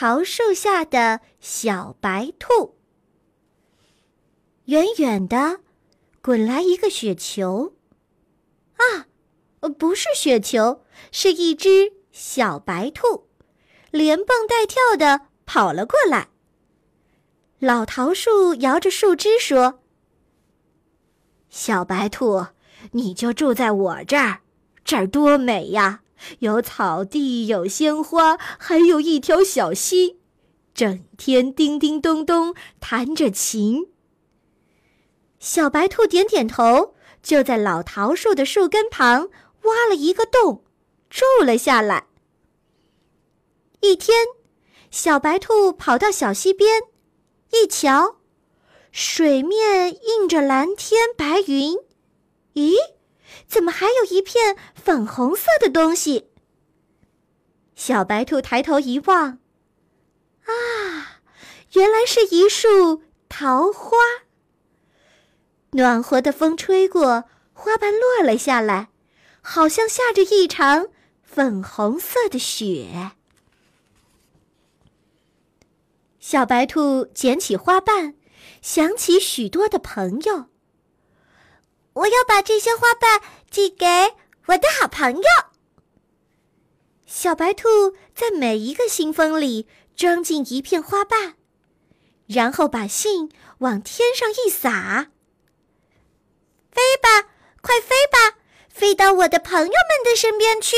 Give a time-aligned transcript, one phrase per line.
[0.00, 2.78] 桃树下的小白兔。
[4.64, 5.60] 远远的，
[6.22, 7.74] 滚来一个雪球。
[8.76, 9.04] 啊，
[9.78, 13.28] 不是雪球，是一只小白兔，
[13.90, 16.30] 连蹦带跳的跑了过来。
[17.58, 19.80] 老桃树摇着树枝说
[21.50, 22.46] ：“小白兔，
[22.92, 24.40] 你就住在我这儿，
[24.82, 26.00] 这儿多美呀！
[26.40, 30.20] 有草地，有鲜花，还有一条小溪，
[30.74, 33.88] 整天叮叮咚咚弹着琴。”
[35.40, 39.30] 小白兔点点头，就在老桃树的树根旁
[39.62, 40.64] 挖了一个洞，
[41.08, 42.06] 住了下来。
[43.80, 44.26] 一天，
[44.90, 46.82] 小白兔跑到小溪边。
[47.52, 48.16] 一瞧，
[48.92, 51.78] 水面映着蓝天白云，
[52.54, 52.74] 咦，
[53.46, 56.30] 怎么还有一片粉红色的东西？
[57.74, 59.38] 小白兔抬头一望，
[60.44, 61.20] 啊，
[61.72, 63.96] 原来是一束桃花。
[65.72, 68.90] 暖和的风吹过，花瓣落了下来，
[69.40, 70.88] 好像下着一场
[71.22, 73.12] 粉红色的雪。
[76.18, 78.14] 小白兔捡起花瓣，
[78.60, 80.46] 想起许多的朋友。
[81.94, 83.86] 我要把这些花瓣寄给
[84.46, 85.28] 我的好朋友。
[87.06, 87.68] 小白兔
[88.14, 91.34] 在每一个信封里装进一片花瓣，
[92.26, 95.10] 然后把信往天上一撒。
[96.70, 97.28] 飞吧，
[97.60, 100.76] 快飞吧，飞到我的朋友们的身边去。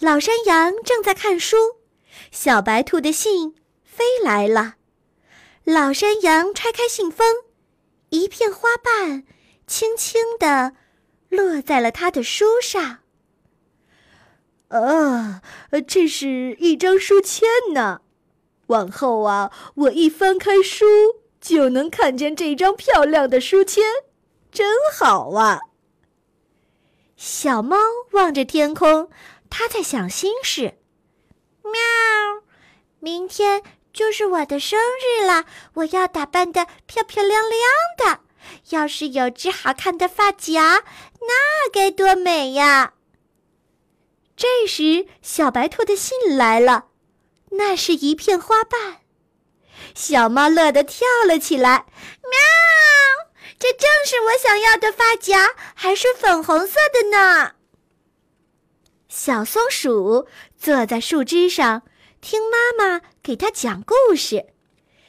[0.00, 1.56] 老山羊正在看书。
[2.30, 4.74] 小白兔的信飞来了，
[5.64, 7.26] 老山羊拆开信封，
[8.12, 9.24] 一片花瓣
[9.66, 10.74] 轻轻地
[11.30, 12.98] 落在了他的书上。
[14.68, 15.42] 啊，
[15.86, 18.02] 这是一张书签呢！
[18.66, 20.84] 往后啊，我一翻开书
[21.40, 23.82] 就能看见这张漂亮的书签，
[24.50, 25.60] 真好啊！
[27.16, 27.78] 小猫
[28.10, 29.08] 望着天空，
[29.48, 30.78] 它在想心事。
[31.62, 31.72] 喵，
[32.98, 35.44] 明天就是我的生日了，
[35.74, 37.60] 我要打扮的漂漂亮亮
[37.98, 38.20] 的。
[38.70, 40.82] 要是有只好看的发夹，
[41.20, 42.94] 那该多美呀！
[44.36, 46.86] 这时，小白兔的信来了，
[47.50, 49.00] 那是一片花瓣。
[49.94, 51.86] 小猫乐得跳了起来，
[52.22, 52.38] 喵！
[53.58, 57.52] 这正是我想要的发夹，还是粉红色的呢。
[59.08, 60.26] 小松鼠
[60.58, 61.82] 坐在树枝上，
[62.22, 64.46] 听妈妈给他讲故事。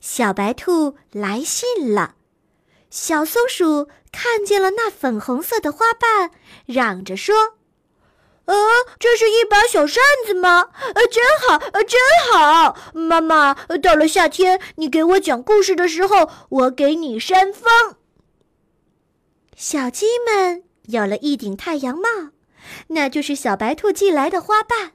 [0.00, 2.16] 小白兔来信了，
[2.90, 6.30] 小松鼠看见了那粉红色的花瓣，
[6.64, 7.58] 嚷着说
[8.46, 8.56] ：“呃，
[8.98, 10.70] 这是一把小扇子吗？
[10.94, 12.00] 呃，真好，呃，真
[12.32, 12.74] 好！
[12.94, 17.96] 妈妈，到了夏天，你给我讲故事的时候，我给你扇风。”
[19.56, 22.08] 小鸡们有了一顶太阳帽。
[22.88, 24.93] 那就是小白兔寄来的花瓣，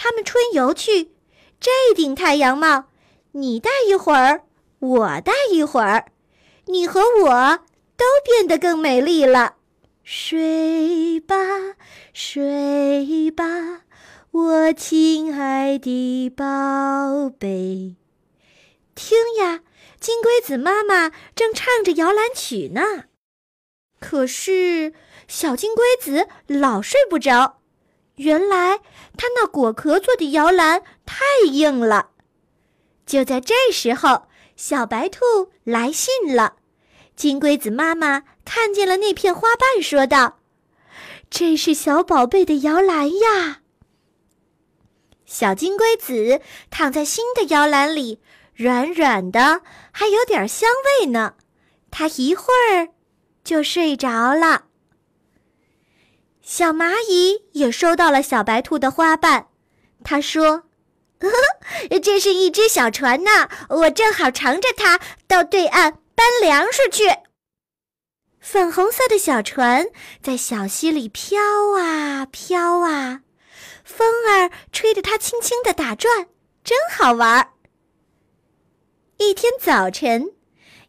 [0.00, 1.10] 他们春游去，
[1.58, 2.84] 这顶太阳帽，
[3.32, 4.44] 你戴一会儿，
[4.78, 6.06] 我戴一会儿，
[6.66, 7.58] 你和我
[7.96, 9.56] 都变得更美丽了。
[10.04, 11.34] 睡吧，
[12.12, 13.82] 睡吧，
[14.30, 17.96] 我亲爱的宝贝。
[18.94, 19.62] 听呀，
[19.98, 23.06] 金龟子妈妈正唱着摇篮曲呢。
[23.98, 24.94] 可是。
[25.30, 27.57] 小金龟子老睡不着，
[28.18, 28.78] 原来
[29.16, 32.10] 他那果壳做的摇篮太硬了。
[33.04, 35.24] 就在这时候，小白兔
[35.64, 36.56] 来信了。
[37.16, 40.38] 金龟子妈妈看见了那片花瓣，说道
[41.30, 43.62] ：“这是小宝贝的摇篮呀。”
[45.26, 46.40] 小金龟子
[46.70, 48.20] 躺在新的摇篮里，
[48.54, 50.70] 软软的，还有点香
[51.00, 51.34] 味呢。
[51.90, 52.88] 它一会儿
[53.42, 54.67] 就睡着了。
[56.48, 59.48] 小蚂蚁也收到了小白兔的花瓣，
[60.02, 60.62] 他说
[62.02, 67.04] ：“这是一只小船呢，我正好乘着它到对岸搬粮食去。”
[68.40, 69.88] 粉红色的小船
[70.22, 71.38] 在小溪里飘
[71.78, 73.20] 啊飘啊，
[73.84, 76.28] 风儿吹着它轻轻的打转，
[76.64, 77.50] 真好玩儿。
[79.18, 80.32] 一天早晨，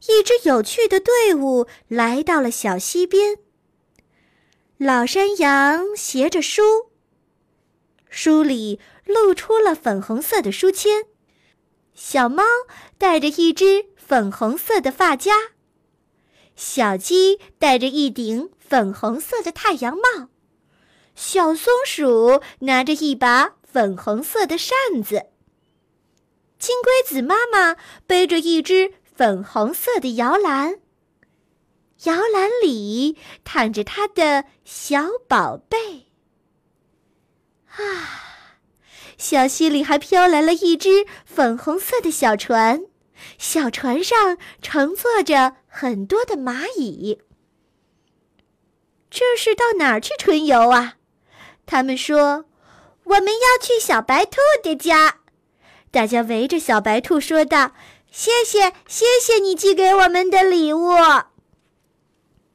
[0.07, 3.39] 一支有趣的队伍来到了小溪边。
[4.79, 6.61] 老山羊携着书，
[8.09, 11.07] 书里露出了粉红色的书签。
[11.93, 12.43] 小猫
[12.97, 15.33] 戴着一只粉红色的发夹，
[16.55, 20.29] 小鸡戴着一顶粉红色的太阳帽，
[21.13, 25.25] 小松鼠拿着一把粉红色的扇子。
[26.57, 27.75] 金龟子妈妈
[28.07, 30.79] 背着一只粉红色的摇篮，
[32.03, 36.07] 摇篮里躺着他的小宝贝。
[37.75, 38.23] 啊，
[39.17, 42.83] 小溪里还飘来了一只粉红色的小船，
[43.37, 47.21] 小船上乘坐着很多的蚂蚁。
[49.09, 50.95] 这是到哪儿去春游啊？
[51.65, 52.45] 他们说
[53.05, 55.19] ：“我们要去小白兔的家。”
[55.91, 57.73] 大家围着小白兔说道
[58.11, 60.91] ：“谢谢，谢谢你寄给我们的礼物。”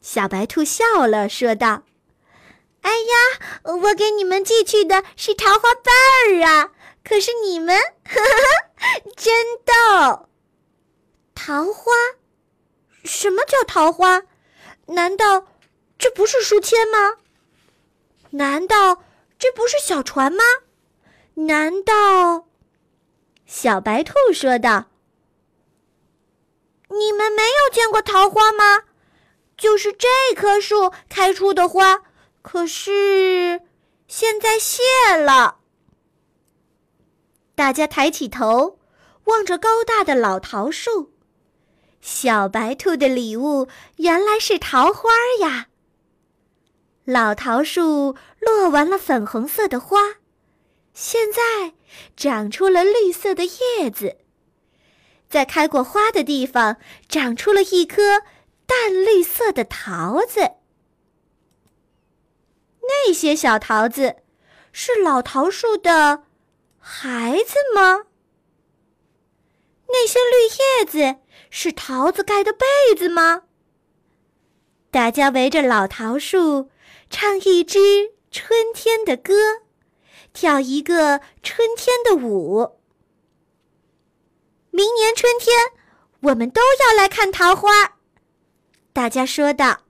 [0.04, 1.82] 小白兔笑了，说道
[2.82, 5.94] ：“哎呀，我给你们寄去的是桃花瓣
[6.28, 6.72] 儿啊！
[7.02, 9.34] 可是你们，哈哈，真
[9.64, 10.28] 逗。
[11.34, 11.90] 桃花？
[13.02, 14.24] 什么叫桃花？
[14.88, 15.46] 难道
[15.96, 17.16] 这不是书签吗？
[18.32, 19.02] 难道
[19.38, 20.44] 这不是小船吗？
[21.32, 22.46] 难道？”
[23.48, 24.90] 小白兔说道
[26.92, 28.82] ：“你们没有见过桃花吗？
[29.56, 32.02] 就是这棵树开出的花，
[32.42, 33.62] 可是
[34.08, 34.82] 现在谢
[35.16, 35.58] 了。”
[37.54, 38.78] 大家抬起头，
[39.24, 41.12] 望着高大的老桃树。
[42.00, 45.10] 小白兔的礼物原来是桃花
[45.40, 45.68] 呀！
[47.04, 50.16] 老桃树落完了粉红色的花，
[50.92, 51.74] 现在。
[52.16, 54.16] 长出了绿色的叶子，
[55.28, 56.78] 在开过花的地方
[57.08, 58.22] 长出了一颗
[58.66, 60.40] 淡绿色的桃子。
[62.81, 64.16] 那些小桃子
[64.72, 66.25] 是老桃树的
[66.78, 68.05] 孩子吗？
[69.88, 71.20] 那些绿叶子
[71.50, 72.66] 是桃子盖的被
[72.96, 73.44] 子吗？
[74.90, 76.70] 大家围着老桃树
[77.10, 79.34] 唱一支春天的歌。
[80.32, 82.81] 跳一个春天的舞。
[84.72, 85.56] 明年春天，
[86.22, 87.94] 我们都要来看桃花。
[88.94, 89.81] 大家说道：“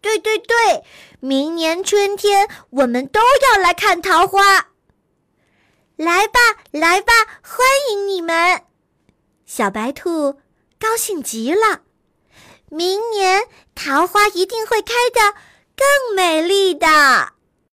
[0.00, 0.84] 对对对，
[1.18, 4.68] 明年春天我们都要来看桃花。”
[5.96, 6.38] 来吧，
[6.70, 7.12] 来吧，
[7.42, 8.62] 欢迎你们！
[9.44, 10.40] 小白兔
[10.78, 11.80] 高兴极了。
[12.68, 15.34] 明年桃花一定会开得
[15.74, 17.32] 更美丽的。